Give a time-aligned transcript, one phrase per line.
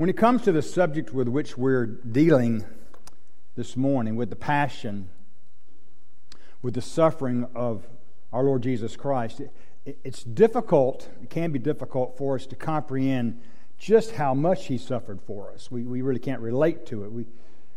[0.00, 2.64] When it comes to the subject with which we're dealing
[3.54, 5.10] this morning, with the passion,
[6.62, 7.86] with the suffering of
[8.32, 9.42] our Lord Jesus Christ,
[9.84, 13.42] it's difficult, it can be difficult for us to comprehend
[13.76, 15.70] just how much He suffered for us.
[15.70, 17.12] We, we really can't relate to it.
[17.12, 17.26] We,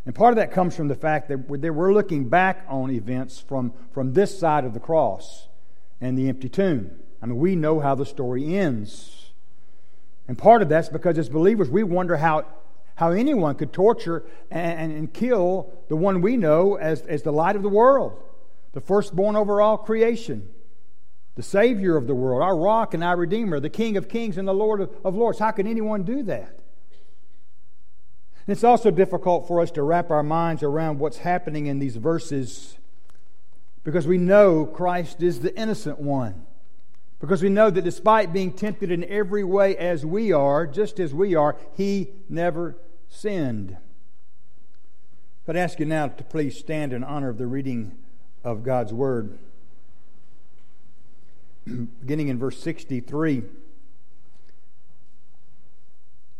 [0.05, 3.73] and part of that comes from the fact that we're looking back on events from,
[3.91, 5.49] from this side of the cross
[5.99, 6.91] and the empty tomb.
[7.21, 9.22] I mean, we know how the story ends.
[10.27, 12.45] And part of that's because as believers, we wonder how,
[12.95, 17.55] how anyone could torture and, and kill the one we know as, as the light
[17.55, 18.21] of the world,
[18.71, 20.49] the firstborn over all creation,
[21.35, 24.47] the Savior of the world, our rock and our Redeemer, the King of kings and
[24.47, 25.39] the Lord of, of lords.
[25.39, 26.59] How can anyone do that?
[28.45, 31.95] And it's also difficult for us to wrap our minds around what's happening in these
[31.95, 32.77] verses
[33.83, 36.45] because we know Christ is the innocent one.
[37.23, 41.13] Because we know that despite being tempted in every way as we are, just as
[41.13, 42.75] we are, he never
[43.07, 43.77] sinned.
[45.45, 47.97] But I ask you now to please stand in honor of the reading
[48.43, 49.37] of God's Word.
[51.65, 53.43] Beginning in verse 63.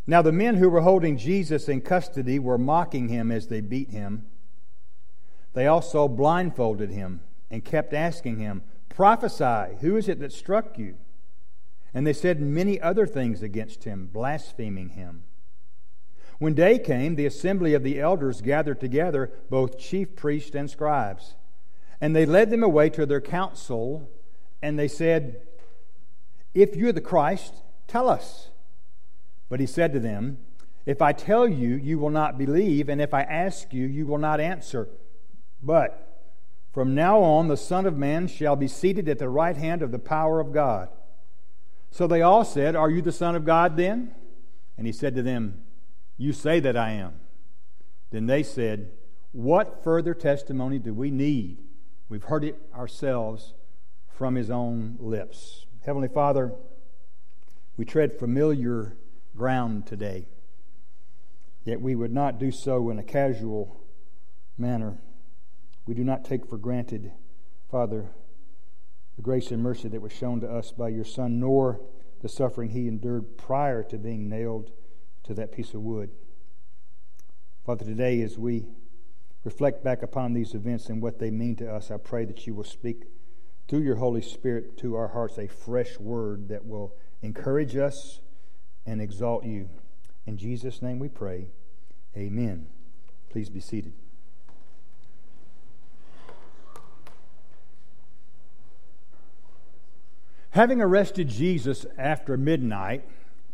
[0.06, 3.92] Now the men who were holding Jesus in custody were mocking him as they beat
[3.92, 4.26] him.
[5.54, 8.64] They also blindfolded him and kept asking him,
[8.94, 10.96] Prophesy, who is it that struck you?
[11.96, 15.24] And they said many other things against him, blaspheming him.
[16.38, 21.36] When day came, the assembly of the elders gathered together, both chief priests and scribes.
[22.00, 24.12] And they led them away to their council,
[24.62, 25.42] and they said,
[26.54, 28.50] If you're the Christ, tell us.
[29.50, 30.38] But he said to them,
[30.86, 34.18] If I tell you, you will not believe, and if I ask you, you will
[34.20, 34.88] not answer.
[35.62, 36.13] But
[36.74, 39.92] from now on, the Son of Man shall be seated at the right hand of
[39.92, 40.90] the power of God.
[41.92, 44.16] So they all said, Are you the Son of God then?
[44.76, 45.62] And he said to them,
[46.18, 47.14] You say that I am.
[48.10, 48.90] Then they said,
[49.34, 51.60] What further testimony do we need?
[52.10, 53.54] We've heard it ourselves
[54.08, 55.68] from his own lips.
[55.86, 56.54] Heavenly Father,
[57.78, 58.96] we tread familiar
[59.36, 60.26] ground today,
[61.66, 63.80] yet we would not do so in a casual
[64.58, 64.98] manner.
[65.86, 67.12] We do not take for granted,
[67.70, 68.10] Father,
[69.16, 71.82] the grace and mercy that was shown to us by your Son, nor
[72.22, 74.72] the suffering he endured prior to being nailed
[75.24, 76.10] to that piece of wood.
[77.66, 78.68] Father, today as we
[79.44, 82.54] reflect back upon these events and what they mean to us, I pray that you
[82.54, 83.04] will speak
[83.68, 88.22] through your Holy Spirit to our hearts a fresh word that will encourage us
[88.86, 89.70] and exalt you.
[90.26, 91.50] In Jesus' name we pray.
[92.16, 92.68] Amen.
[93.30, 93.94] Please be seated.
[100.54, 103.04] Having arrested Jesus after midnight,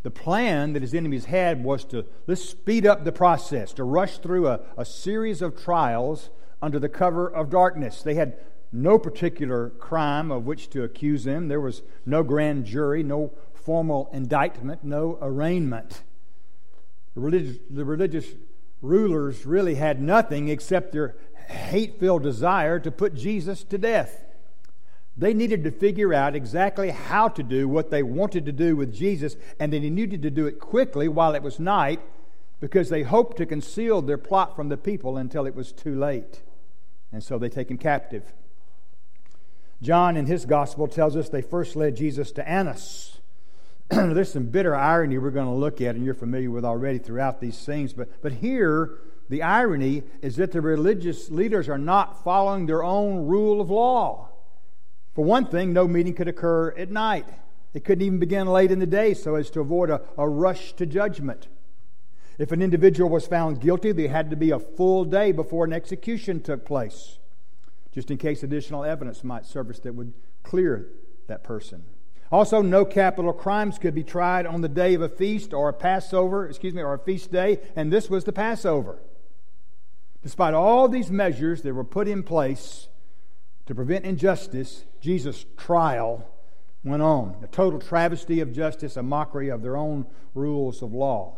[0.04, 4.18] the plan that his enemies had was to let's speed up the process, to rush
[4.18, 6.30] through a, a series of trials
[6.62, 8.02] under the cover of darkness.
[8.02, 8.36] They had
[8.74, 11.48] no particular crime of which to accuse him.
[11.48, 16.04] There was no grand jury, no formal indictment, no arraignment.
[17.16, 18.28] The religious, the religious
[18.82, 21.16] rulers really had nothing except their
[21.48, 24.26] hate filled desire to put Jesus to death.
[25.20, 28.96] They needed to figure out exactly how to do what they wanted to do with
[28.96, 32.00] Jesus, and they needed to do it quickly while it was night
[32.62, 36.42] because they hoped to conceal their plot from the people until it was too late.
[37.12, 38.32] And so they take him captive.
[39.82, 43.20] John, in his gospel, tells us they first led Jesus to Annas.
[43.90, 47.42] There's some bitter irony we're going to look at, and you're familiar with already throughout
[47.42, 47.92] these things.
[47.92, 53.28] But, but here, the irony is that the religious leaders are not following their own
[53.28, 54.29] rule of law.
[55.14, 57.26] For one thing, no meeting could occur at night.
[57.74, 60.74] It couldn't even begin late in the day so as to avoid a, a rush
[60.74, 61.48] to judgment.
[62.38, 65.74] If an individual was found guilty, there had to be a full day before an
[65.74, 67.20] execution took place,
[67.92, 70.88] just in case additional evidence might surface that would clear
[71.28, 71.84] that person.
[72.32, 75.74] Also, no capital crimes could be tried on the day of a feast or a
[75.74, 79.00] Passover, excuse me, or a feast day, and this was the Passover.
[80.22, 82.89] Despite all these measures that were put in place,
[83.70, 86.28] to prevent injustice, Jesus' trial
[86.84, 87.36] went on.
[87.44, 91.38] A total travesty of justice, a mockery of their own rules of law.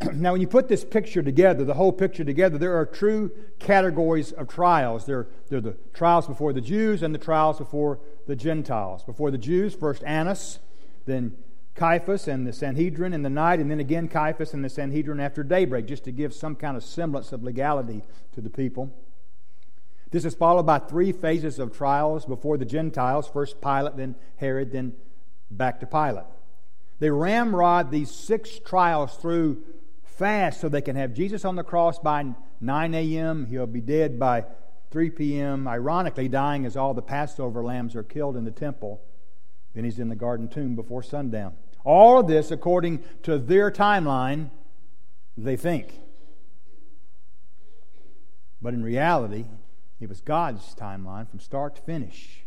[0.12, 3.30] now, when you put this picture together, the whole picture together, there are true
[3.60, 5.06] categories of trials.
[5.06, 9.04] There, there are the trials before the Jews and the trials before the Gentiles.
[9.04, 10.58] Before the Jews, first Annas,
[11.06, 11.36] then
[11.76, 15.44] Caiaphas and the Sanhedrin in the night, and then again Caiaphas and the Sanhedrin after
[15.44, 18.02] daybreak, just to give some kind of semblance of legality
[18.32, 18.92] to the people.
[20.10, 24.72] This is followed by three phases of trials before the Gentiles first Pilate, then Herod,
[24.72, 24.92] then
[25.50, 26.24] back to Pilate.
[27.00, 29.62] They ramrod these six trials through
[30.04, 33.46] fast so they can have Jesus on the cross by 9 a.m.
[33.46, 34.44] He'll be dead by
[34.90, 39.02] 3 p.m., ironically, dying as all the Passover lambs are killed in the temple.
[39.74, 41.54] Then he's in the garden tomb before sundown.
[41.84, 44.50] All of this according to their timeline,
[45.36, 45.98] they think.
[48.62, 49.46] But in reality,
[50.00, 52.44] it was God's timeline from start to finish.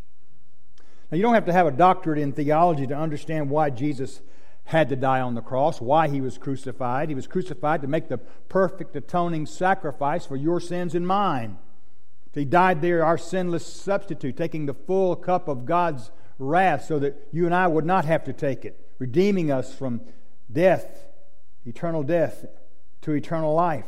[1.11, 4.21] Now, you don't have to have a doctorate in theology to understand why Jesus
[4.65, 7.07] had to die on the cross, why he was crucified.
[7.07, 11.57] He was crucified to make the perfect atoning sacrifice for your sins and mine.
[12.33, 17.27] He died there, our sinless substitute, taking the full cup of God's wrath so that
[17.31, 20.01] you and I would not have to take it, redeeming us from
[20.51, 21.07] death,
[21.65, 22.45] eternal death,
[23.01, 23.87] to eternal life.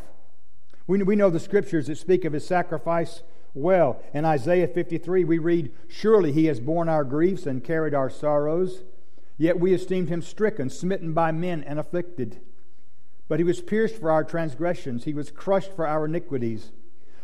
[0.88, 3.22] We, we know the scriptures that speak of his sacrifice
[3.60, 4.02] well.
[4.14, 8.84] In Isaiah 53, we read, Surely he has borne our griefs and carried our sorrows,
[9.38, 12.40] yet we esteemed him stricken, smitten by men, and afflicted.
[13.28, 16.72] But he was pierced for our transgressions, he was crushed for our iniquities.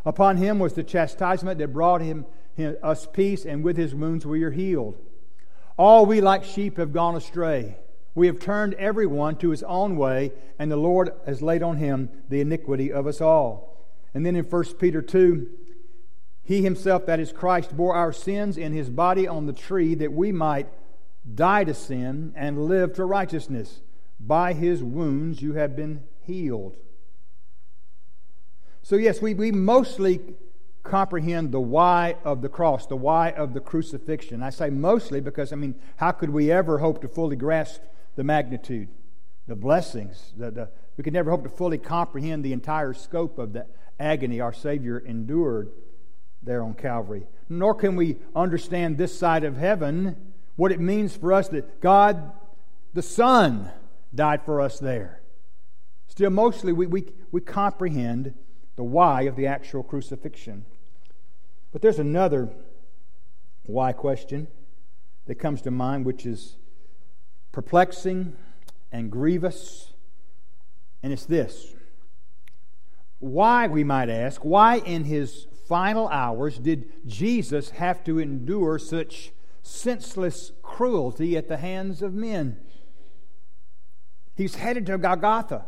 [0.06, 4.26] Upon him was the chastisement that brought him, him, us peace, and with his wounds
[4.26, 4.98] we are healed.
[5.78, 7.78] All we like sheep have gone astray.
[8.14, 12.10] We have turned everyone to his own way, and the Lord has laid on him
[12.30, 13.76] the iniquity of us all.
[14.14, 15.50] And then in 1 Peter 2,
[16.46, 20.14] he himself, that is Christ, bore our sins in his body on the tree that
[20.14, 20.68] we might
[21.34, 23.82] die to sin and live to righteousness.
[24.20, 26.78] By his wounds you have been healed.
[28.84, 30.22] So, yes, we, we mostly
[30.84, 34.44] comprehend the why of the cross, the why of the crucifixion.
[34.44, 37.82] I say mostly because, I mean, how could we ever hope to fully grasp
[38.16, 38.90] the magnitude,
[39.48, 40.34] the blessings?
[40.38, 43.66] The, the, we could never hope to fully comprehend the entire scope of the
[44.00, 45.72] agony our Savior endured
[46.46, 47.28] there on Calvary.
[47.50, 50.16] Nor can we understand this side of heaven
[50.56, 52.32] what it means for us that God,
[52.94, 53.70] the Son,
[54.14, 55.22] died for us there.
[56.08, 58.34] Still, mostly we, we, we comprehend
[58.76, 60.66] the why of the actual crucifixion.
[61.72, 62.50] But there's another
[63.66, 64.48] why question
[65.26, 66.56] that comes to mind, which is
[67.52, 68.36] perplexing
[68.92, 69.94] and grievous,
[71.04, 71.74] and it's this.
[73.20, 79.32] Why, we might ask, why in his final hours did Jesus have to endure such
[79.62, 82.58] senseless cruelty at the hands of men?
[84.36, 85.66] He's headed to Golgotha.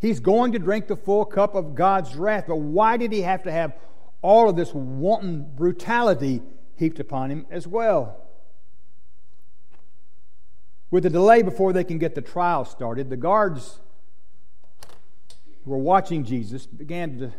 [0.00, 2.44] He's going to drink the full cup of God's wrath.
[2.46, 3.74] But why did he have to have
[4.22, 6.42] all of this wanton brutality
[6.76, 8.24] heaped upon him as well?
[10.90, 13.80] With the delay before they can get the trial started, the guards
[15.64, 17.32] who were watching Jesus began to,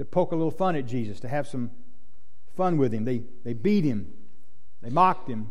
[0.00, 1.70] to poke a little fun at Jesus, to have some
[2.56, 3.04] fun with him.
[3.04, 4.10] They, they beat him,
[4.80, 5.50] they mocked him,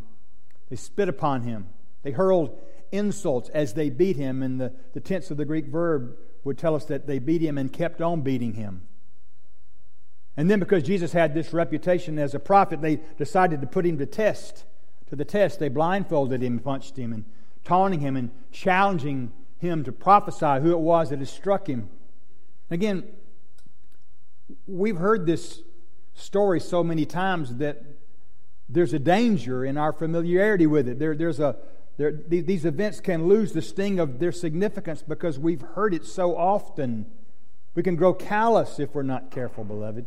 [0.68, 1.68] they spit upon him,
[2.02, 2.58] they hurled
[2.90, 4.42] insults as they beat him.
[4.42, 7.58] And the, the tense of the Greek verb would tell us that they beat him
[7.58, 8.82] and kept on beating him.
[10.36, 13.98] And then, because Jesus had this reputation as a prophet, they decided to put him
[13.98, 14.64] to test.
[15.10, 17.24] To the test, they blindfolded him, punched him, and
[17.62, 21.88] taunting him and challenging him to prophesy who it was that had struck him.
[22.68, 23.04] Again,
[24.66, 25.62] we've heard this
[26.14, 27.82] story so many times that
[28.68, 30.98] there's a danger in our familiarity with it.
[30.98, 31.56] There, there's a,
[31.96, 36.36] there, these events can lose the sting of their significance because we've heard it so
[36.36, 37.06] often.
[37.74, 40.06] We can grow callous if we're not careful, beloved.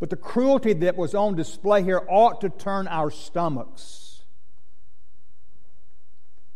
[0.00, 4.07] But the cruelty that was on display here ought to turn our stomachs.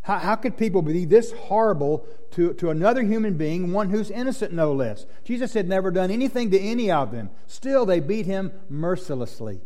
[0.03, 4.53] How, how could people be this horrible to, to another human being, one who's innocent
[4.53, 5.07] no less?
[5.25, 7.31] Jesus had never done anything to any of them.
[7.47, 9.61] Still, they beat him mercilessly,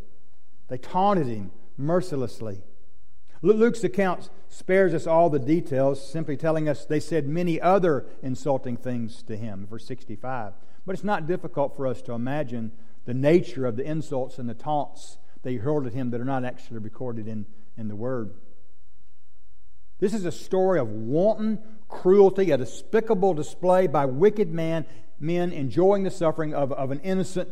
[0.69, 2.63] they taunted him mercilessly.
[3.43, 8.77] Luke's account spares us all the details, simply telling us they said many other insulting
[8.77, 10.55] things to him, verse 65.
[10.85, 12.73] But it's not difficult for us to imagine
[13.05, 16.45] the nature of the insults and the taunts they hurled at him that are not
[16.45, 18.35] actually recorded in, in the Word.
[19.99, 24.85] This is a story of wanton cruelty, a despicable display by wicked man,
[25.19, 27.49] men enjoying the suffering of, of an innocent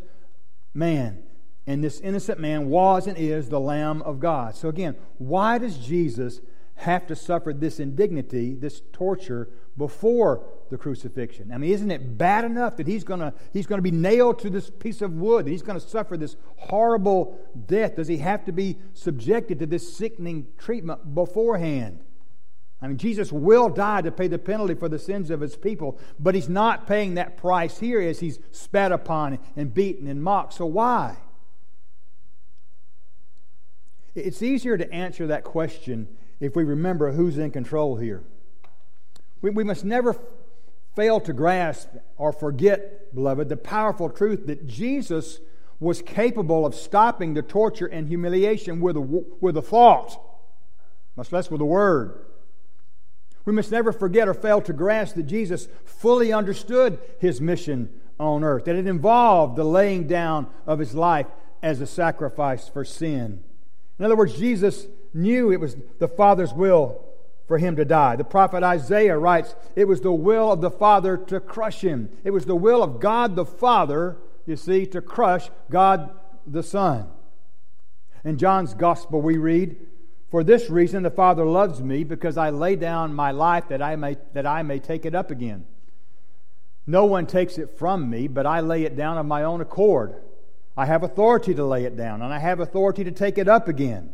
[0.75, 1.23] man.
[1.67, 4.55] And this innocent man was and is the Lamb of God.
[4.55, 6.41] So, again, why does Jesus
[6.77, 9.49] have to suffer this indignity, this torture,
[9.79, 11.51] before the crucifixion?
[11.53, 14.69] I mean, isn't it bad enough that he's going he's to be nailed to this
[14.69, 17.97] piece of wood, that he's going to suffer this horrible death?
[17.97, 22.01] Does he have to be subjected to this sickening treatment beforehand?
[22.83, 25.99] I mean, Jesus will die to pay the penalty for the sins of his people,
[26.19, 30.55] but he's not paying that price here as he's spat upon and beaten and mocked.
[30.55, 31.17] So, why?
[34.15, 36.09] It's easier to answer that question
[36.41, 38.23] if we remember who's in control here.
[39.41, 40.17] We, we must never
[40.95, 45.41] fail to grasp or forget, beloved, the powerful truth that Jesus
[45.81, 50.21] was capable of stopping the torture and humiliation with a, with a thought,
[51.17, 52.25] much less with a word.
[53.45, 58.45] We must never forget or fail to grasp that Jesus fully understood his mission on
[58.45, 61.27] earth, that it involved the laying down of his life
[61.63, 63.43] as a sacrifice for sin.
[63.99, 67.05] In other words, Jesus knew it was the Father's will
[67.47, 68.17] for him to die.
[68.17, 72.11] The prophet Isaiah writes, It was the will of the Father to crush him.
[72.25, 76.11] It was the will of God the Father, you see, to crush God
[76.47, 77.11] the Son.
[78.25, 79.77] In John's Gospel, we read,
[80.31, 83.97] For this reason the Father loves me, because I lay down my life that I
[83.97, 85.65] may, that I may take it up again.
[86.87, 90.17] No one takes it from me, but I lay it down of my own accord.
[90.77, 93.69] I have authority to lay it down, and I have authority to take it up
[93.69, 94.13] again.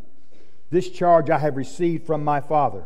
[0.71, 2.85] This charge I have received from my Father.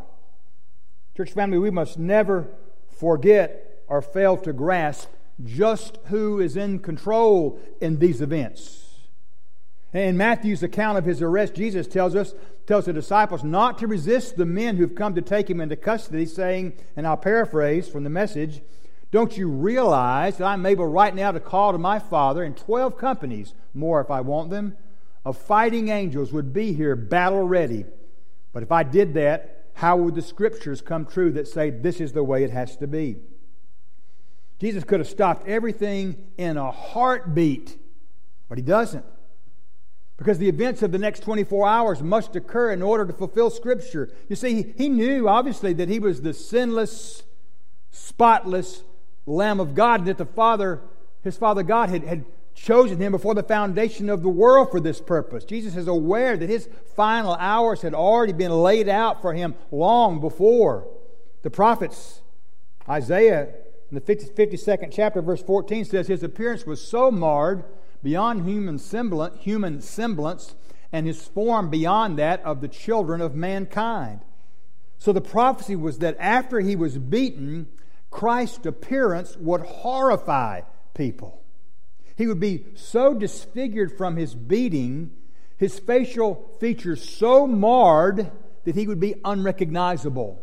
[1.16, 2.48] Church family, we must never
[2.88, 5.08] forget or fail to grasp
[5.44, 8.83] just who is in control in these events.
[9.94, 12.34] In Matthew's account of his arrest, Jesus tells us,
[12.66, 16.26] tells the disciples not to resist the men who've come to take him into custody,
[16.26, 18.60] saying, and I'll paraphrase from the message,
[19.12, 22.98] don't you realize that I'm able right now to call to my Father in 12
[22.98, 24.76] companies, more if I want them,
[25.24, 27.86] of fighting angels would be here battle ready?
[28.52, 32.12] But if I did that, how would the scriptures come true that say this is
[32.12, 33.18] the way it has to be?
[34.58, 37.78] Jesus could have stopped everything in a heartbeat,
[38.48, 39.04] but he doesn't.
[40.16, 44.10] Because the events of the next 24 hours must occur in order to fulfill Scripture.
[44.28, 47.24] You see, he knew, obviously, that he was the sinless,
[47.90, 48.84] spotless,
[49.26, 50.80] Lamb of God, and that the Father,
[51.22, 55.00] his Father God, had, had chosen him before the foundation of the world for this
[55.00, 55.44] purpose.
[55.44, 60.20] Jesus is aware that his final hours had already been laid out for him long
[60.20, 60.86] before.
[61.42, 62.22] The prophets,
[62.88, 63.48] Isaiah,
[63.90, 67.64] in the 50, 52nd chapter, verse 14, says his appearance was so marred
[68.04, 70.54] beyond human semblance, human semblance
[70.92, 74.20] and his form beyond that of the children of mankind.
[74.98, 77.66] So the prophecy was that after he was beaten,
[78.10, 80.60] Christ's appearance would horrify
[80.94, 81.42] people.
[82.16, 85.10] He would be so disfigured from his beating,
[85.56, 88.30] his facial features so marred
[88.64, 90.40] that he would be unrecognizable.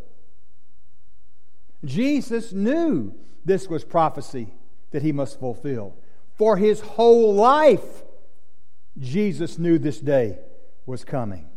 [1.84, 3.14] Jesus knew
[3.44, 4.52] this was prophecy
[4.90, 5.96] that he must fulfill.
[6.42, 8.02] For his whole life,
[8.98, 10.40] Jesus knew this day
[10.86, 11.48] was coming.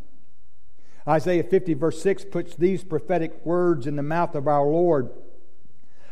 [1.08, 5.10] Isaiah 50, verse 6, puts these prophetic words in the mouth of our Lord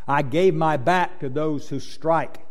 [0.05, 2.45] I gave my back to those who strike,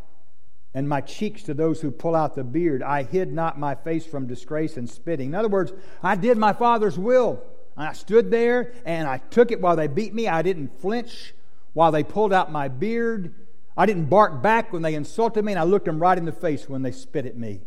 [0.72, 2.82] and my cheeks to those who pull out the beard.
[2.82, 5.28] I hid not my face from disgrace and spitting.
[5.28, 7.42] In other words, I did my Father's will.
[7.76, 10.26] I stood there and I took it while they beat me.
[10.26, 11.34] I didn't flinch
[11.74, 13.34] while they pulled out my beard.
[13.76, 16.32] I didn't bark back when they insulted me, and I looked them right in the
[16.32, 17.62] face when they spit at me.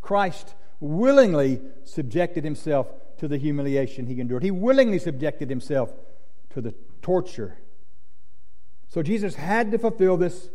[0.00, 2.88] Christ willingly subjected himself
[3.18, 4.42] to the humiliation he endured.
[4.42, 5.92] He willingly subjected himself
[6.50, 7.58] to the torture
[8.88, 10.48] so Jesus had to fulfill this,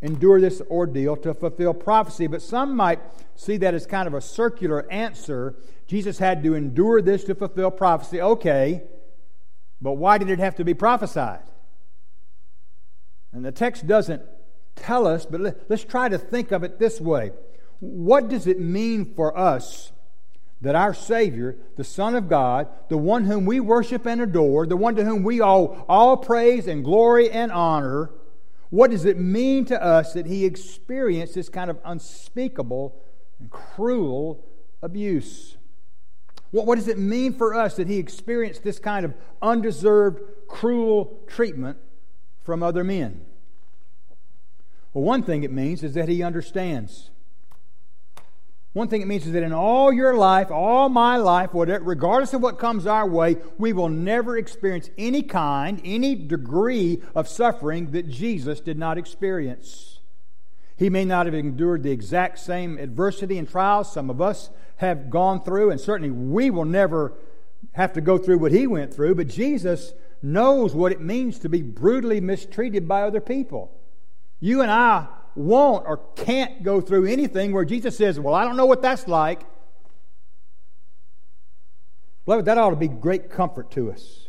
[0.00, 2.26] endure this ordeal to fulfill prophecy.
[2.26, 3.00] But some might
[3.34, 5.54] see that as kind of a circular answer.
[5.86, 8.20] Jesus had to endure this to fulfill prophecy.
[8.20, 8.82] Okay,
[9.80, 11.42] but why did it have to be prophesied?
[13.32, 14.22] And the text doesn't
[14.76, 17.32] tell us, but let's try to think of it this way.
[17.80, 19.92] What does it mean for us
[20.60, 24.76] that our Savior, the Son of God, the one whom we worship and adore, the
[24.76, 28.10] one to whom we owe all praise and glory and honor,
[28.70, 33.00] what does it mean to us that he experienced this kind of unspeakable
[33.38, 34.44] and cruel
[34.82, 35.56] abuse?
[36.50, 41.20] What, what does it mean for us that he experienced this kind of undeserved, cruel
[41.26, 41.78] treatment
[42.46, 43.20] from other men?
[44.94, 47.10] Well, one thing it means is that he understands.
[48.72, 52.34] One thing it means is that in all your life, all my life, whatever, regardless
[52.34, 57.90] of what comes our way, we will never experience any kind, any degree of suffering
[57.92, 60.00] that Jesus did not experience.
[60.76, 65.08] He may not have endured the exact same adversity and trials some of us have
[65.10, 67.14] gone through, and certainly we will never
[67.72, 71.48] have to go through what he went through, but Jesus knows what it means to
[71.48, 73.72] be brutally mistreated by other people.
[74.40, 78.56] You and I won't or can't go through anything where Jesus says, Well, I don't
[78.56, 79.42] know what that's like.
[82.24, 84.28] Beloved, that ought to be great comfort to us.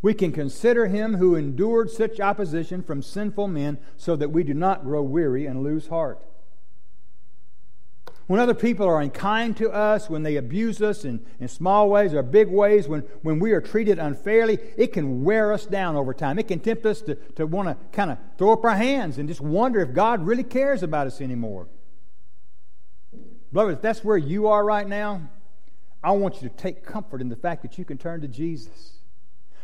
[0.00, 4.54] We can consider him who endured such opposition from sinful men so that we do
[4.54, 6.24] not grow weary and lose heart.
[8.28, 12.12] When other people are unkind to us, when they abuse us in, in small ways
[12.12, 16.12] or big ways, when, when we are treated unfairly, it can wear us down over
[16.12, 16.38] time.
[16.38, 19.30] It can tempt us to, to want to kind of throw up our hands and
[19.30, 21.68] just wonder if God really cares about us anymore.
[23.50, 25.22] Beloved, if that's where you are right now,
[26.04, 28.98] I want you to take comfort in the fact that you can turn to Jesus.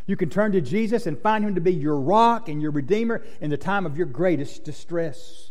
[0.06, 3.22] You can turn to Jesus and find Him to be your rock and your Redeemer
[3.42, 5.50] in the time of your greatest distress.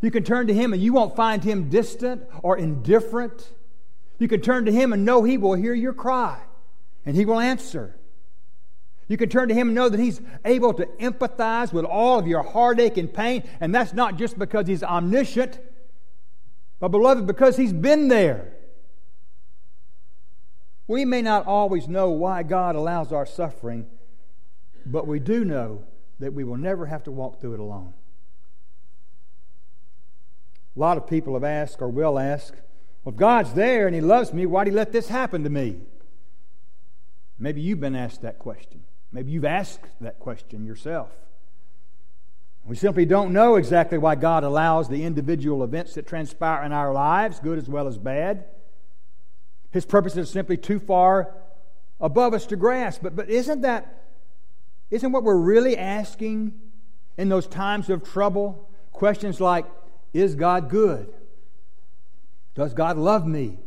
[0.00, 3.52] You can turn to Him and you won't find Him distant or indifferent.
[4.18, 6.40] You can turn to Him and know He will hear your cry
[7.04, 7.96] and He will answer.
[9.08, 12.28] You can turn to Him and know that He's able to empathize with all of
[12.28, 15.58] your heartache and pain, and that's not just because He's omniscient,
[16.78, 18.52] but, beloved, because He's been there.
[20.86, 23.86] We may not always know why God allows our suffering,
[24.86, 25.84] but we do know
[26.20, 27.94] that we will never have to walk through it alone.
[30.80, 32.54] A lot of people have asked or will ask,
[33.04, 35.76] well, if God's there and He loves me, why'd He let this happen to me?
[37.38, 38.84] Maybe you've been asked that question.
[39.12, 41.10] Maybe you've asked that question yourself.
[42.64, 46.94] We simply don't know exactly why God allows the individual events that transpire in our
[46.94, 48.46] lives, good as well as bad.
[49.72, 51.34] His purposes are simply too far
[52.00, 53.02] above us to grasp.
[53.02, 54.04] But, but isn't that,
[54.90, 56.58] isn't what we're really asking
[57.18, 58.70] in those times of trouble?
[58.92, 59.66] Questions like,
[60.12, 61.12] is God good?
[62.54, 63.58] Does God love me?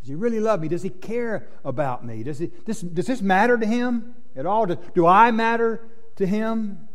[0.00, 0.68] Does He really love me?
[0.68, 2.22] Does He care about me?
[2.22, 4.66] Does, he, this, does this matter to Him at all?
[4.66, 6.88] Do, do I matter to Him?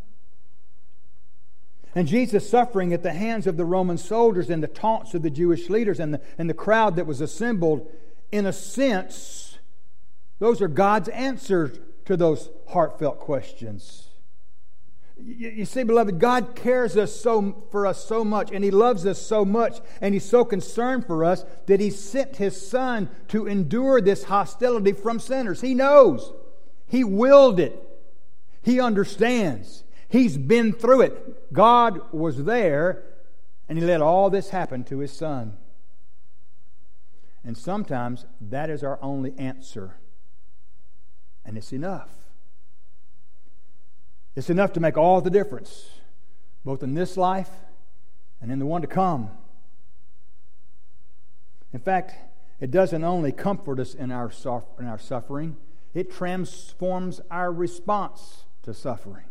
[1.93, 5.29] And Jesus' suffering at the hands of the Roman soldiers and the taunts of the
[5.29, 7.89] Jewish leaders and the, and the crowd that was assembled,
[8.31, 9.57] in a sense,
[10.39, 14.07] those are God's answers to those heartfelt questions.
[15.23, 19.21] You see, beloved, God cares us so for us so much, and He loves us
[19.21, 24.01] so much, and He's so concerned for us that He sent His Son to endure
[24.01, 25.61] this hostility from sinners.
[25.61, 26.33] He knows.
[26.87, 27.77] He willed it.
[28.61, 29.83] He understands.
[30.09, 31.53] He's been through it.
[31.53, 33.03] God was there,
[33.69, 35.57] and He let all this happen to His Son.
[37.43, 39.97] And sometimes that is our only answer,
[41.43, 42.09] and it's enough.
[44.35, 45.89] It's enough to make all the difference,
[46.63, 47.49] both in this life
[48.41, 49.29] and in the one to come.
[51.73, 52.13] In fact,
[52.59, 54.31] it doesn't only comfort us in our,
[54.79, 55.57] in our suffering,
[55.93, 59.25] it transforms our response to suffering.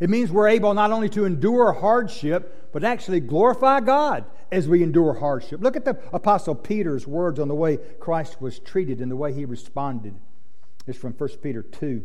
[0.00, 4.82] It means we're able not only to endure hardship, but actually glorify God as we
[4.82, 5.60] endure hardship.
[5.62, 9.32] Look at the Apostle Peter's words on the way Christ was treated and the way
[9.32, 10.14] he responded.
[10.86, 12.04] It's from 1 Peter 2.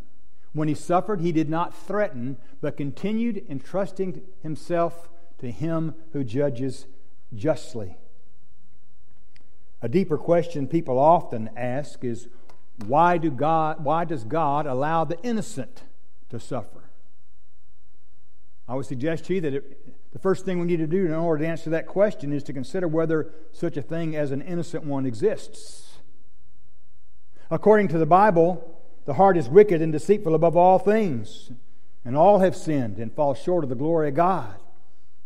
[0.53, 5.09] When he suffered, he did not threaten, but continued entrusting himself
[5.39, 6.87] to him who judges
[7.33, 7.97] justly.
[9.81, 12.27] A deeper question people often ask is
[12.85, 15.83] why, do God, why does God allow the innocent
[16.29, 16.89] to suffer?
[18.67, 21.13] I would suggest to you that it, the first thing we need to do in
[21.13, 24.83] order to answer that question is to consider whether such a thing as an innocent
[24.83, 25.97] one exists.
[27.49, 28.70] According to the Bible,
[29.05, 31.51] the heart is wicked and deceitful above all things,
[32.05, 34.55] and all have sinned and fall short of the glory of God.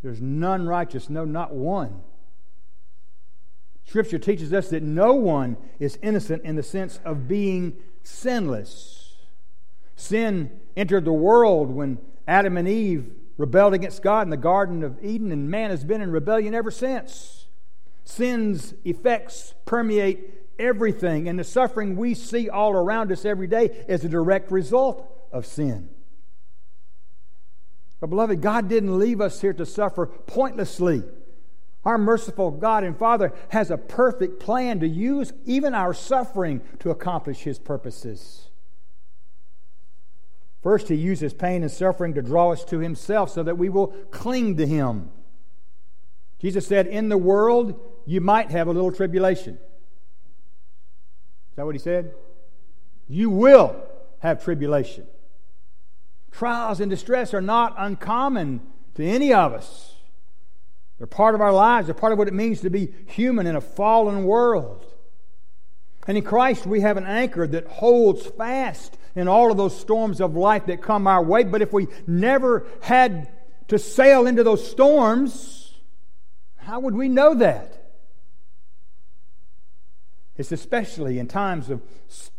[0.02, 2.02] There's none righteous, no, not one.
[3.86, 9.14] Scripture teaches us that no one is innocent in the sense of being sinless.
[9.96, 15.04] Sin entered the world when Adam and Eve rebelled against God in the Garden of
[15.04, 17.46] Eden, and man has been in rebellion ever since.
[18.04, 24.04] Sin's effects permeate everything, and the suffering we see all around us every day is
[24.04, 25.90] a direct result of sin.
[28.00, 31.04] But, beloved, God didn't leave us here to suffer pointlessly.
[31.84, 36.90] Our merciful God and Father has a perfect plan to use even our suffering to
[36.90, 38.50] accomplish His purposes.
[40.64, 43.88] First, He uses pain and suffering to draw us to Himself so that we will
[44.10, 45.10] cling to Him.
[46.40, 49.60] Jesus said, In the world, you might have a little tribulation.
[51.56, 52.14] Is that what He said?
[53.08, 53.82] You will
[54.20, 55.08] have tribulation.
[56.34, 58.60] Trials and distress are not uncommon
[58.96, 59.96] to any of us.
[60.98, 61.88] They're part of our lives.
[61.88, 64.86] They're part of what it means to be human in a fallen world.
[66.08, 70.20] And in Christ, we have an anchor that holds fast in all of those storms
[70.20, 71.46] of life that come our way.
[71.46, 73.30] But if we never had
[73.70, 75.74] to sail into those storms,
[76.58, 77.85] how would we know that?
[80.38, 81.82] It's especially in times of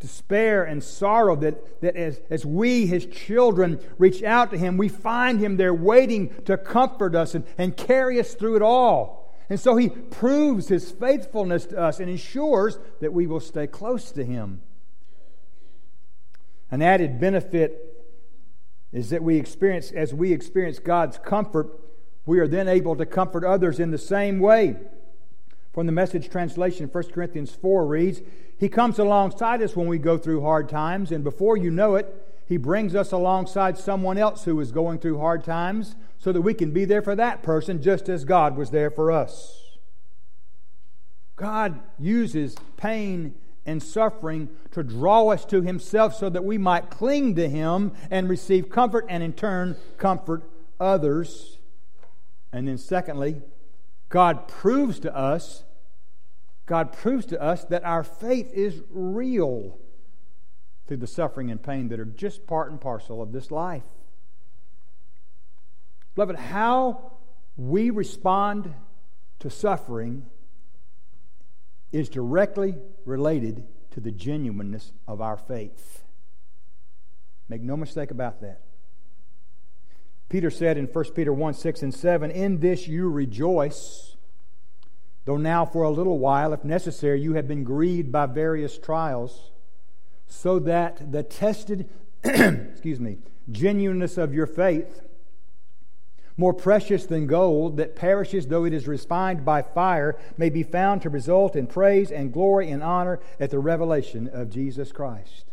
[0.00, 4.88] despair and sorrow that, that as, as we, his children, reach out to him, we
[4.90, 9.34] find him there waiting to comfort us and, and carry us through it all.
[9.48, 14.10] And so he proves his faithfulness to us and ensures that we will stay close
[14.12, 14.60] to him.
[16.70, 17.96] An added benefit
[18.92, 21.68] is that we experience, as we experience God's comfort,
[22.26, 24.76] we are then able to comfort others in the same way.
[25.76, 28.22] From the message translation, 1 Corinthians 4 reads,
[28.58, 32.34] He comes alongside us when we go through hard times, and before you know it,
[32.46, 36.54] He brings us alongside someone else who is going through hard times so that we
[36.54, 39.64] can be there for that person just as God was there for us.
[41.36, 43.34] God uses pain
[43.66, 48.30] and suffering to draw us to Himself so that we might cling to Him and
[48.30, 50.42] receive comfort and in turn comfort
[50.80, 51.58] others.
[52.50, 53.42] And then, secondly,
[54.08, 55.64] God proves to us
[56.66, 59.78] God proves to us that our faith is real
[60.86, 63.84] through the suffering and pain that are just part and parcel of this life.
[66.14, 67.12] Beloved, how
[67.56, 68.74] we respond
[69.38, 70.26] to suffering
[71.92, 72.74] is directly
[73.04, 76.02] related to the genuineness of our faith.
[77.48, 78.62] Make no mistake about that.
[80.28, 84.15] Peter said in 1 Peter 1 6 and 7, In this you rejoice
[85.26, 89.50] Though now for a little while, if necessary, you have been grieved by various trials,
[90.28, 91.88] so that the tested,
[92.24, 93.18] excuse me,
[93.50, 95.02] genuineness of your faith,
[96.36, 101.02] more precious than gold that perishes though it is refined by fire, may be found
[101.02, 105.46] to result in praise and glory and honor at the revelation of Jesus Christ.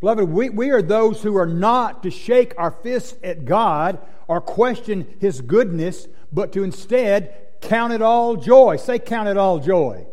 [0.00, 4.42] Beloved, we, we are those who are not to shake our fists at God or
[4.42, 8.76] question His goodness, but to instead Count it all joy.
[8.76, 10.06] Say, count it all joy.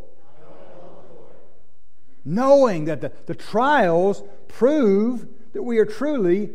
[2.25, 6.49] Knowing that the, the trials prove that we are truly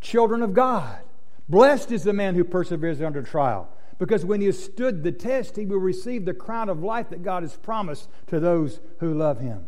[0.00, 0.98] children of God.
[1.46, 5.56] Blessed is the man who perseveres under trial, because when he has stood the test,
[5.56, 9.40] he will receive the crown of life that God has promised to those who love
[9.40, 9.66] him.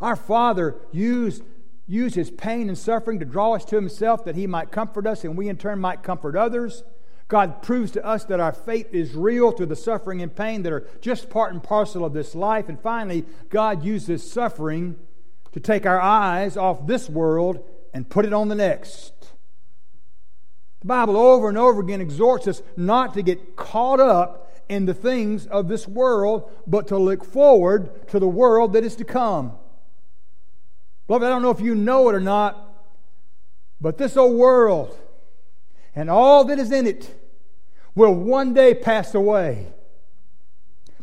[0.00, 1.42] Our Father used,
[1.86, 5.22] used his pain and suffering to draw us to himself that he might comfort us
[5.22, 6.82] and we in turn might comfort others.
[7.28, 10.72] God proves to us that our faith is real through the suffering and pain that
[10.72, 12.70] are just part and parcel of this life.
[12.70, 14.96] And finally, God uses suffering
[15.52, 17.62] to take our eyes off this world
[17.92, 19.12] and put it on the next.
[20.80, 24.94] The Bible over and over again exhorts us not to get caught up in the
[24.94, 29.52] things of this world, but to look forward to the world that is to come.
[31.06, 32.64] Beloved, I don't know if you know it or not,
[33.80, 34.96] but this old world
[35.98, 37.12] and all that is in it
[37.96, 39.66] will one day pass away.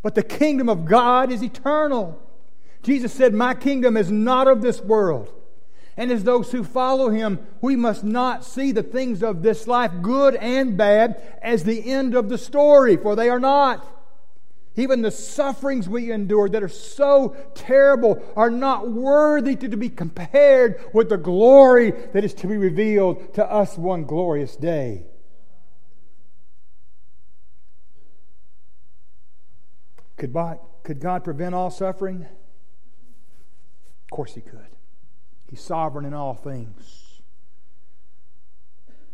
[0.02, 2.18] But the kingdom of God is eternal.
[2.82, 5.34] Jesus said, My kingdom is not of this world.
[5.98, 9.92] And as those who follow him, we must not see the things of this life,
[10.02, 13.86] good and bad, as the end of the story, for they are not.
[14.78, 19.90] Even the sufferings we endure that are so terrible are not worthy to, to be
[19.90, 25.04] compared with the glory that is to be revealed to us one glorious day.
[30.18, 30.36] Could
[30.84, 32.24] could God prevent all suffering?
[32.24, 34.68] Of course He could.
[35.50, 37.05] He's sovereign in all things.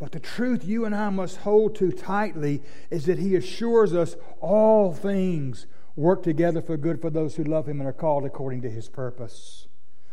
[0.01, 4.17] But the truth you and I must hold to tightly is that He assures us
[4.41, 8.63] all things work together for good for those who love Him and are called according
[8.63, 9.67] to His purpose.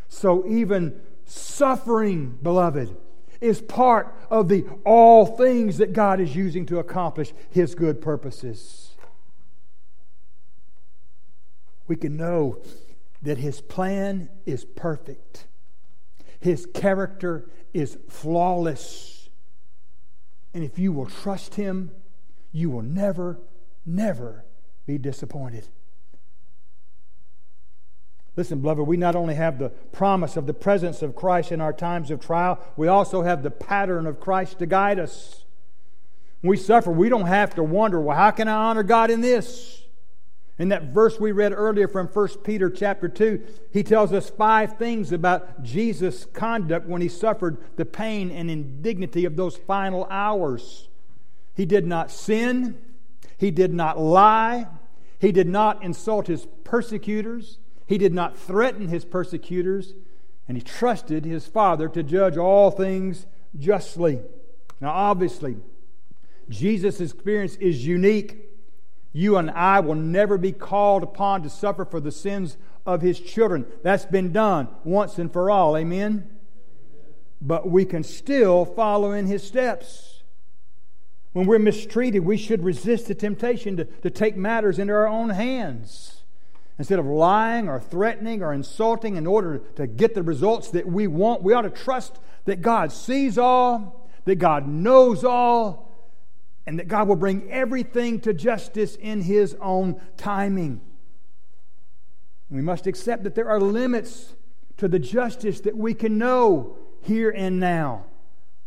[0.07, 2.95] So even suffering, beloved,
[3.41, 8.89] is part of the all things that God is using to accomplish His good purposes
[11.89, 12.61] we can know
[13.23, 15.47] that His plan is perfect,
[16.39, 19.18] His character is flawless.
[20.55, 21.91] And if you will trust Him,
[22.53, 23.39] you will never,
[23.85, 24.45] never
[24.87, 25.69] be disappointed.
[28.37, 31.73] Listen, beloved, we not only have the promise of the presence of Christ in our
[31.73, 35.45] times of trial, we also have the pattern of Christ to guide us.
[36.41, 39.21] When we suffer, we don't have to wonder, well, how can I honor God in
[39.23, 39.83] this?
[40.59, 43.41] In that verse we read earlier from 1 Peter chapter 2,
[43.73, 49.25] he tells us five things about Jesus' conduct when he suffered the pain and indignity
[49.25, 50.89] of those final hours.
[51.55, 52.77] He did not sin.
[53.37, 54.67] He did not lie.
[55.21, 57.59] He did not insult his persecutors.
[57.87, 59.95] He did not threaten his persecutors.
[60.49, 64.21] And he trusted his Father to judge all things justly.
[64.81, 65.57] Now, obviously,
[66.49, 68.48] Jesus' experience is unique.
[69.13, 73.21] You and I will never be called upon to suffer for the sins of his
[73.21, 73.67] children.
[73.83, 75.77] That's been done once and for all.
[75.77, 76.29] Amen?
[77.41, 80.23] But we can still follow in his steps.
[81.33, 85.31] When we're mistreated, we should resist the temptation to, to take matters into our own
[85.31, 86.23] hands.
[86.79, 91.07] Instead of lying or threatening or insulting in order to get the results that we
[91.07, 95.88] want, we ought to trust that God sees all, that God knows all,
[96.69, 100.83] and that God will bring everything to justice in His own timing.
[102.51, 104.35] We must accept that there are limits
[104.77, 108.05] to the justice that we can know here and now.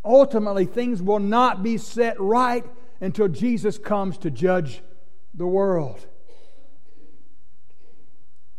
[0.03, 2.65] Ultimately, things will not be set right
[3.01, 4.81] until Jesus comes to judge
[5.35, 6.07] the world.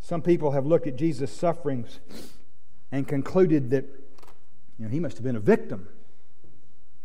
[0.01, 1.99] Some people have looked at Jesus' sufferings
[2.93, 3.87] and concluded that
[4.79, 5.89] you know, he must have been a victim.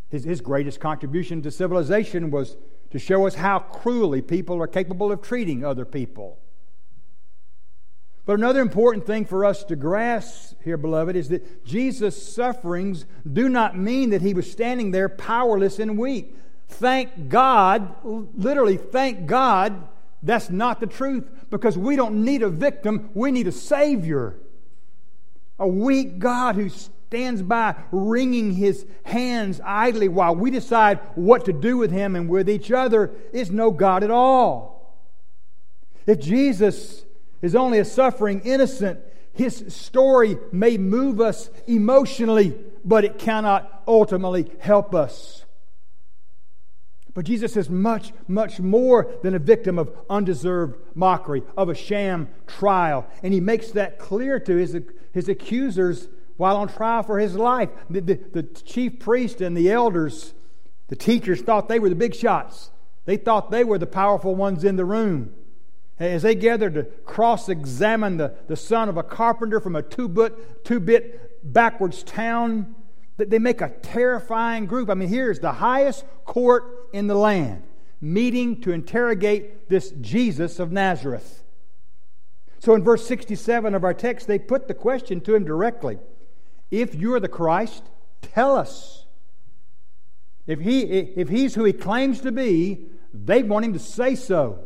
[0.10, 2.58] His, his greatest contribution to civilization was
[2.92, 6.40] to show us how cruelly people are capable of treating other people.
[8.26, 13.48] But another important thing for us to grasp here, beloved, is that Jesus' sufferings do
[13.48, 16.36] not mean that he was standing there powerless and weak.
[16.68, 19.88] Thank God, literally, thank God,
[20.22, 24.36] that's not the truth because we don't need a victim, we need a Savior.
[25.58, 31.54] A weak God who's stands by wringing his hands idly while we decide what to
[31.54, 34.94] do with him and with each other is no God at all.
[36.06, 37.06] If Jesus
[37.42, 39.00] is only a suffering innocent,
[39.32, 45.46] his story may move us emotionally, but it cannot ultimately help us.
[47.14, 52.28] But Jesus is much, much more than a victim of undeserved mockery, of a sham
[52.48, 53.08] trial.
[53.24, 54.78] And he makes that clear to his,
[55.14, 57.70] his accusers while on trial for his life.
[57.90, 60.34] The, the, the, chief priest and the elders,
[60.88, 62.72] the teachers, thought they were the big shots.
[63.06, 65.34] They thought they were the powerful ones in the room.
[66.00, 70.08] As they gathered to cross examine the, the son of a carpenter from a two
[70.08, 72.76] bit, two bit backwards town,
[73.18, 74.92] they make a terrifying group.
[74.92, 77.64] I mean, here's the highest court in the land
[78.00, 81.44] meeting to interrogate this Jesus of Nazareth.
[82.60, 85.98] So in verse 67 of our text, they put the question to him directly
[86.72, 87.84] if you're the Christ,
[88.22, 89.06] tell us.
[90.46, 94.60] If, he, if he's who he claims to be, they want him to say so.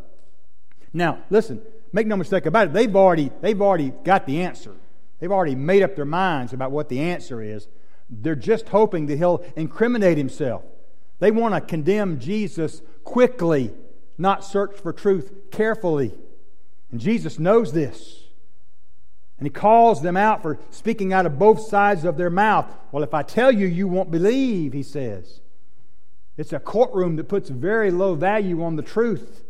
[0.93, 1.61] Now, listen,
[1.91, 4.75] make no mistake about it, they've already, they've already got the answer.
[5.19, 7.67] They've already made up their minds about what the answer is.
[8.09, 10.63] They're just hoping that he'll incriminate himself.
[11.19, 13.71] They want to condemn Jesus quickly,
[14.17, 16.13] not search for truth carefully.
[16.91, 18.20] And Jesus knows this.
[19.41, 22.71] And he calls them out for speaking out of both sides of their mouth.
[22.91, 25.41] Well, if I tell you, you won't believe, he says.
[26.37, 29.43] It's a courtroom that puts very low value on the truth.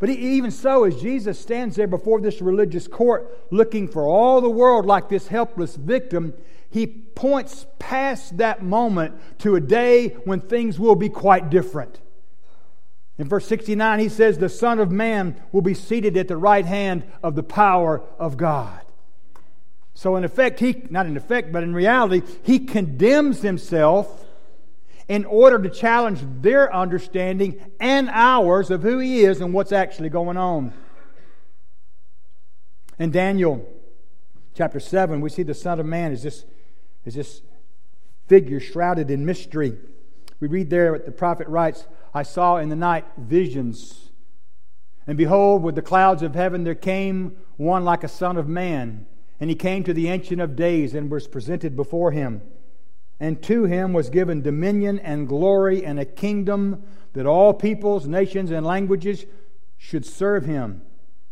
[0.00, 4.50] But even so, as Jesus stands there before this religious court looking for all the
[4.50, 6.34] world like this helpless victim,
[6.68, 12.00] he points past that moment to a day when things will be quite different.
[13.16, 16.66] In verse 69, he says, The Son of Man will be seated at the right
[16.66, 18.80] hand of the power of God.
[19.98, 24.24] So, in effect, he, not in effect, but in reality, he condemns himself
[25.08, 30.08] in order to challenge their understanding and ours of who he is and what's actually
[30.08, 30.72] going on.
[33.00, 33.68] In Daniel
[34.54, 36.44] chapter 7, we see the Son of Man is this,
[37.04, 37.42] is this
[38.28, 39.76] figure shrouded in mystery.
[40.38, 44.10] We read there what the prophet writes I saw in the night visions.
[45.08, 49.04] And behold, with the clouds of heaven there came one like a son of man.
[49.40, 52.42] And he came to the Ancient of Days and was presented before him.
[53.20, 58.50] And to him was given dominion and glory and a kingdom that all peoples, nations,
[58.50, 59.26] and languages
[59.76, 60.82] should serve him.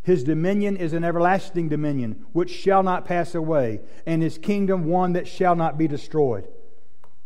[0.02, 5.14] His dominion is an everlasting dominion which shall not pass away, and his kingdom one
[5.14, 6.46] that shall not be destroyed.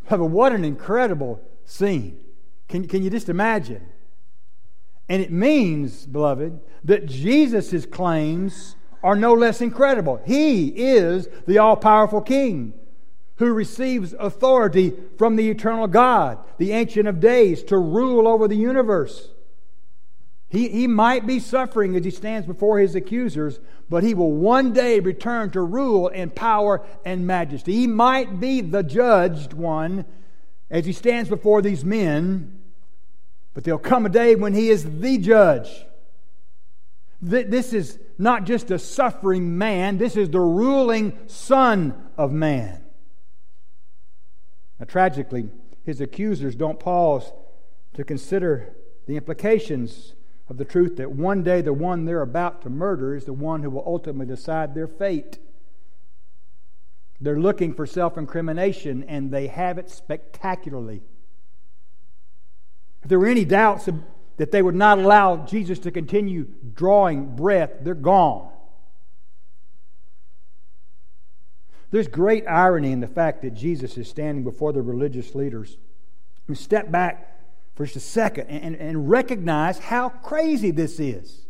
[0.08, 2.18] What an incredible scene.
[2.68, 3.86] Can, can you just imagine?
[5.08, 10.20] And it means, beloved, that Jesus' claims are no less incredible.
[10.26, 12.74] He is the all powerful King
[13.36, 18.56] who receives authority from the eternal God, the Ancient of Days, to rule over the
[18.56, 19.30] universe.
[20.50, 24.74] He, he might be suffering as he stands before his accusers, but he will one
[24.74, 27.72] day return to rule in power and majesty.
[27.72, 30.04] He might be the judged one
[30.70, 32.60] as he stands before these men,
[33.54, 35.86] But there'll come a day when he is the judge.
[37.22, 42.82] This is not just a suffering man, this is the ruling Son of Man.
[44.78, 45.50] Now, tragically,
[45.84, 47.32] his accusers don't pause
[47.94, 48.74] to consider
[49.06, 50.14] the implications
[50.48, 53.62] of the truth that one day the one they're about to murder is the one
[53.62, 55.38] who will ultimately decide their fate.
[57.20, 61.02] They're looking for self incrimination, and they have it spectacularly.
[63.02, 63.88] If there were any doubts
[64.40, 68.48] that they would not allow Jesus to continue drawing breath, they're gone.
[71.90, 75.76] There's great irony in the fact that Jesus is standing before the religious leaders.
[76.54, 77.38] Step back
[77.74, 81.42] for just a second and, and recognize how crazy this is.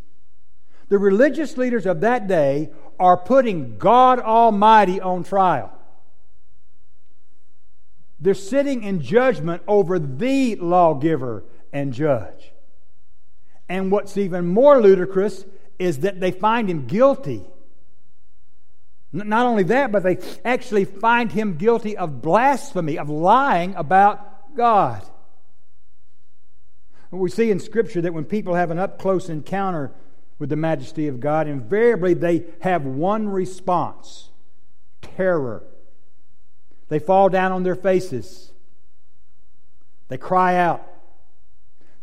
[0.88, 5.70] The religious leaders of that day are putting God Almighty on trial.
[8.18, 12.50] They're sitting in judgment over the lawgiver and judge.
[13.70, 15.44] And what's even more ludicrous
[15.78, 17.46] is that they find him guilty.
[19.12, 25.02] Not only that, but they actually find him guilty of blasphemy, of lying about God.
[27.12, 29.92] We see in Scripture that when people have an up close encounter
[30.40, 34.30] with the majesty of God, invariably they have one response
[35.00, 35.62] terror.
[36.88, 38.50] They fall down on their faces,
[40.09, 40.85] they cry out,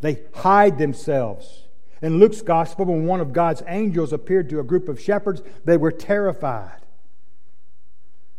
[0.01, 1.63] they hide themselves.
[2.01, 5.77] In Luke's gospel, when one of God's angels appeared to a group of shepherds, they
[5.77, 6.81] were terrified.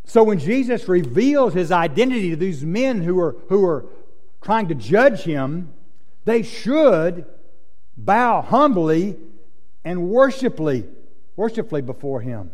[0.04, 3.86] So when Jesus reveals his identity to these men who are, who are
[4.40, 5.72] trying to judge him,
[6.24, 7.26] they should
[7.96, 9.16] bow humbly
[9.84, 10.86] and worshipfully,
[11.36, 12.52] worshipfully before him.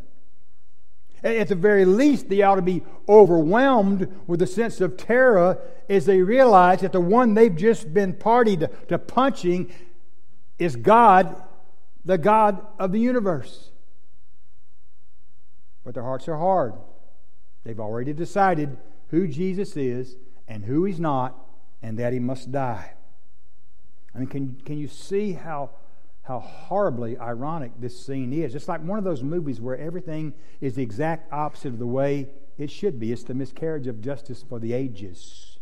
[1.24, 5.58] At the very least, they ought to be overwhelmed with a sense of terror
[5.88, 9.72] as they realize that the one they've just been party to, to punching
[10.58, 11.42] is God,
[12.04, 13.70] the God of the universe.
[15.82, 16.74] But their hearts are hard.
[17.64, 18.76] They've already decided
[19.08, 21.38] who Jesus is and who he's not,
[21.82, 22.92] and that he must die.
[24.14, 25.70] I mean, can, can you see how,
[26.24, 28.54] how horribly ironic this scene is?
[28.54, 32.28] It's like one of those movies where everything is the exact opposite of the way
[32.56, 33.12] it should be.
[33.12, 35.58] It's the miscarriage of justice for the ages.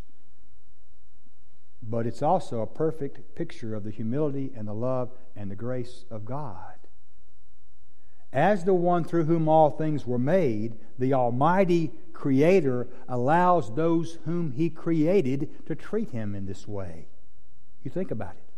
[1.82, 6.04] But it's also a perfect picture of the humility and the love and the grace
[6.10, 6.74] of God.
[8.32, 14.52] As the one through whom all things were made, the Almighty Creator allows those whom
[14.52, 17.08] He created to treat Him in this way.
[17.82, 18.51] You think about it.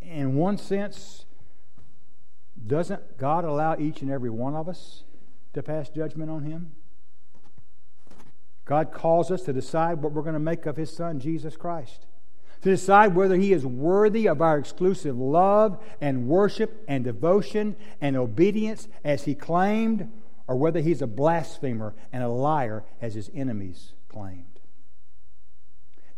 [0.00, 1.26] In one sense,
[2.66, 5.04] doesn't God allow each and every one of us
[5.54, 6.72] to pass judgment on Him?
[8.64, 12.06] God calls us to decide what we're going to make of His Son, Jesus Christ.
[12.62, 18.16] To decide whether He is worthy of our exclusive love and worship and devotion and
[18.16, 20.10] obedience as He claimed,
[20.46, 24.60] or whether He's a blasphemer and a liar as His enemies claimed.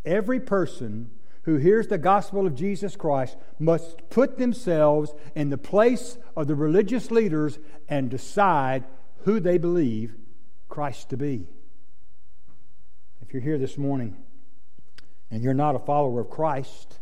[0.05, 1.11] Every person
[1.43, 6.55] who hears the gospel of Jesus Christ must put themselves in the place of the
[6.55, 8.85] religious leaders and decide
[9.25, 10.15] who they believe
[10.69, 11.47] Christ to be.
[13.23, 14.17] If you're here this morning
[15.31, 16.99] and you're not a follower of Christ,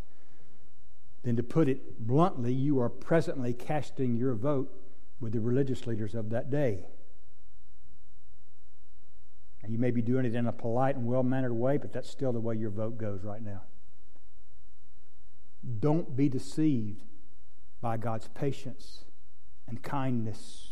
[1.25, 4.73] then to put it bluntly, you are presently casting your vote
[5.21, 6.85] with the religious leaders of that day.
[9.63, 12.09] And you may be doing it in a polite and well mannered way, but that's
[12.09, 13.63] still the way your vote goes right now.
[15.81, 17.03] Don't be deceived
[17.81, 19.05] by God's patience
[19.67, 20.65] and kindness.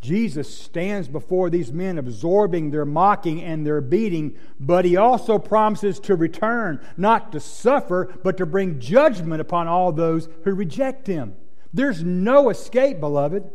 [0.00, 6.00] Jesus stands before these men, absorbing their mocking and their beating, but he also promises
[6.00, 11.36] to return, not to suffer, but to bring judgment upon all those who reject him.
[11.72, 13.50] There's no escape, beloved.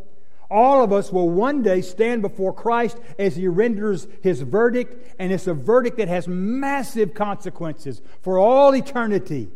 [0.52, 5.34] All of us will one day stand before Christ as he renders his verdict, and
[5.34, 9.50] it's a verdict that has massive consequences for all eternity.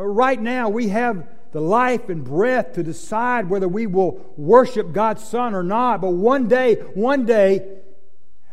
[0.00, 4.92] Uh, right now, we have the life and breath to decide whether we will worship
[4.92, 6.00] God's Son or not.
[6.00, 7.80] But one day, one day,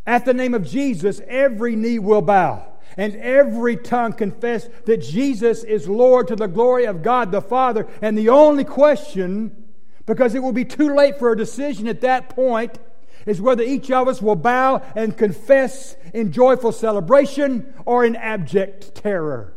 [0.05, 2.67] at the name of Jesus, every knee will bow
[2.97, 7.87] and every tongue confess that Jesus is Lord to the glory of God the Father.
[8.01, 9.65] And the only question,
[10.05, 12.77] because it will be too late for a decision at that point,
[13.25, 18.95] is whether each of us will bow and confess in joyful celebration or in abject
[18.95, 19.56] terror.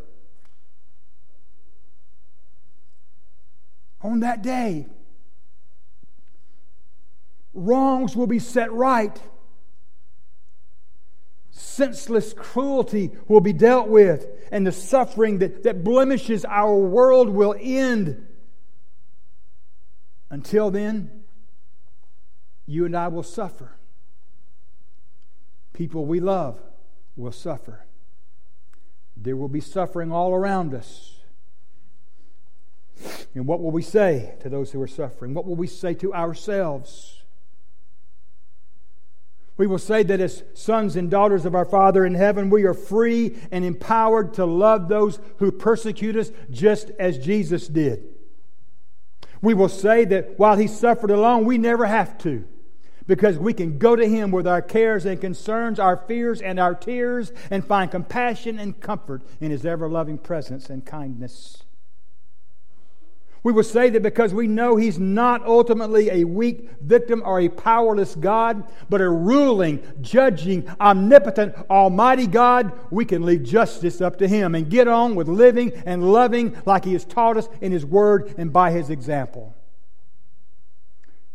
[4.03, 4.87] On that day.
[7.53, 9.21] Wrongs will be set right.
[11.81, 17.55] senseless cruelty will be dealt with, and the suffering that, that blemishes our world will
[17.59, 18.27] end.
[20.31, 21.23] Until then,
[22.67, 23.77] you and I will suffer.
[25.73, 26.61] People we love
[27.17, 27.87] will suffer.
[29.17, 31.20] There will be suffering all around us.
[33.35, 35.35] And what will we say to those who are suffering?
[35.35, 37.21] What will we say to ourselves?
[39.57, 42.73] We will say that as sons and daughters of our Father in heaven, we are
[42.73, 48.03] free and empowered to love those who persecute us just as Jesus did.
[49.43, 52.47] We will say that while He suffered alone, we never have to
[53.07, 56.75] because we can go to Him with our cares and concerns, our fears and our
[56.75, 61.65] tears, and find compassion and comfort in His ever loving presence and kindness.
[63.43, 67.49] We will say that because we know He's not ultimately a weak victim or a
[67.49, 74.29] powerless God, but a ruling, judging, omnipotent, almighty God, we can leave justice up to
[74.29, 77.87] Him and get on with living and loving like He has taught us in His
[77.87, 79.55] Word and by His example.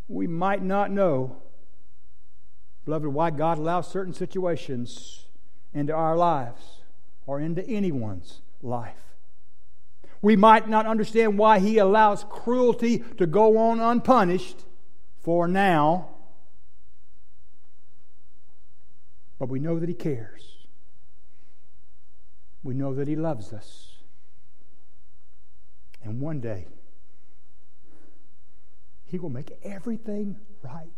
[0.07, 1.37] We might not know,
[2.85, 5.25] beloved, why God allows certain situations
[5.73, 6.81] into our lives
[7.25, 9.04] or into anyone's life.
[10.25, 14.65] We might not understand why he allows cruelty to go on unpunished
[15.19, 16.15] for now,
[19.37, 20.65] but we know that he cares.
[22.63, 23.97] We know that he loves us.
[26.03, 26.69] And one day,
[29.03, 30.94] he will make everything right.